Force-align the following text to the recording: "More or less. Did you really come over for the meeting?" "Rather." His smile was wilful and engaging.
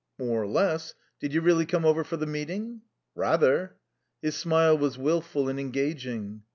"More 0.17 0.41
or 0.41 0.47
less. 0.47 0.95
Did 1.19 1.31
you 1.31 1.41
really 1.41 1.67
come 1.67 1.85
over 1.85 2.03
for 2.03 2.17
the 2.17 2.25
meeting?" 2.25 2.81
"Rather." 3.13 3.77
His 4.19 4.35
smile 4.35 4.75
was 4.75 4.97
wilful 4.97 5.47
and 5.47 5.59
engaging. 5.59 6.41